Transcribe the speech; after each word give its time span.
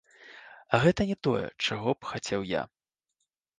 А 0.77 0.79
гэта 0.83 1.01
не 1.09 1.17
тое, 1.27 1.43
чаго 1.67 1.89
б 1.99 2.09
я 2.09 2.11
хацеў. 2.15 2.41